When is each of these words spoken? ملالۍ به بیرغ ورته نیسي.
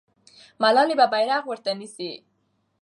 ملالۍ 0.61 0.95
به 0.99 1.05
بیرغ 1.13 1.43
ورته 1.47 1.71
نیسي. 1.79 2.11